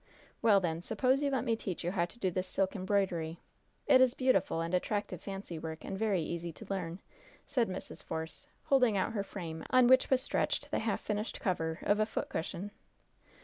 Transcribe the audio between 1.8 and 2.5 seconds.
you how to do this